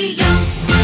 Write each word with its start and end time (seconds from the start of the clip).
Young. 0.00 0.79